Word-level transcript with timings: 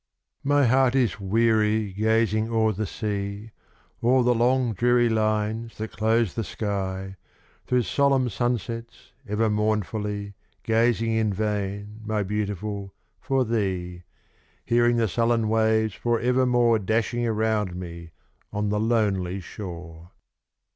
My 0.43 0.65
heart 0.65 0.95
is 0.95 1.19
weary 1.19 1.93
gazing 1.93 2.49
o'er 2.49 2.71
the 2.71 2.87
sea; 2.87 3.51
O'er 4.03 4.23
the 4.23 4.33
long 4.33 4.73
dreary 4.73 5.09
lines 5.09 5.77
that 5.77 5.91
close 5.91 6.33
the 6.33 6.43
sky; 6.43 7.17
Through 7.67 7.83
solemn 7.83 8.27
sun 8.29 8.57
sets 8.57 9.11
ever 9.29 9.47
mournfully, 9.47 10.33
Gazing 10.63 11.11
in 11.11 11.31
vain, 11.31 12.01
my 12.03 12.23
Beautiful, 12.23 12.95
for 13.19 13.45
thee; 13.45 14.01
Hearing 14.65 14.95
the 14.95 15.07
sullen 15.07 15.47
waves 15.49 15.93
for 15.93 16.19
evermore 16.19 16.79
Dashing 16.79 17.27
around 17.27 17.75
me 17.75 18.09
on 18.51 18.69
the 18.69 18.79
lonely 18.79 19.39
shore. 19.39 20.09